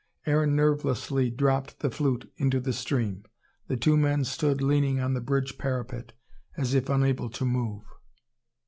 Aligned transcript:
Aaron 0.25 0.55
nervelessly 0.55 1.29
dropped 1.29 1.81
the 1.81 1.91
flute 1.91 2.33
into 2.37 2.59
the 2.59 2.73
stream. 2.73 3.23
The 3.67 3.77
two 3.77 3.95
men 3.97 4.23
stood 4.23 4.59
leaning 4.59 4.99
on 4.99 5.13
the 5.13 5.21
bridge 5.21 5.59
parapet, 5.59 6.13
as 6.57 6.73
if 6.73 6.89
unable 6.89 7.29
to 7.29 7.45
move. 7.45 7.83